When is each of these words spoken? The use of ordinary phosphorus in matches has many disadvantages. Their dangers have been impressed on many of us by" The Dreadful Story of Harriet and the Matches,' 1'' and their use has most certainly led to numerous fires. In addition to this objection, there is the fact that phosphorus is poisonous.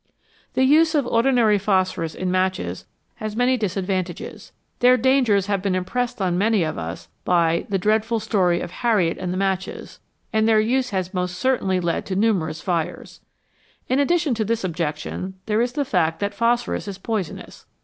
The 0.55 0.63
use 0.63 0.95
of 0.95 1.05
ordinary 1.05 1.59
phosphorus 1.59 2.15
in 2.15 2.31
matches 2.31 2.87
has 3.17 3.35
many 3.35 3.55
disadvantages. 3.55 4.51
Their 4.79 4.97
dangers 4.97 5.45
have 5.45 5.61
been 5.61 5.75
impressed 5.75 6.19
on 6.19 6.39
many 6.39 6.63
of 6.63 6.75
us 6.79 7.07
by" 7.23 7.67
The 7.69 7.77
Dreadful 7.77 8.19
Story 8.19 8.61
of 8.61 8.71
Harriet 8.71 9.19
and 9.19 9.31
the 9.31 9.37
Matches,' 9.37 9.99
1'' 10.31 10.39
and 10.39 10.47
their 10.49 10.59
use 10.59 10.89
has 10.89 11.13
most 11.13 11.37
certainly 11.37 11.79
led 11.79 12.07
to 12.07 12.15
numerous 12.15 12.61
fires. 12.61 13.21
In 13.89 13.99
addition 13.99 14.33
to 14.33 14.43
this 14.43 14.63
objection, 14.63 15.35
there 15.45 15.61
is 15.61 15.73
the 15.73 15.85
fact 15.85 16.19
that 16.19 16.33
phosphorus 16.33 16.87
is 16.87 16.97
poisonous. 16.97 17.67